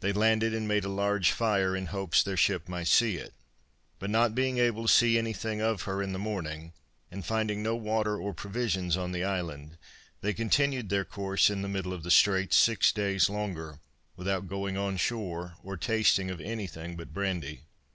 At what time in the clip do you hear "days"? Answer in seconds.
12.92-13.30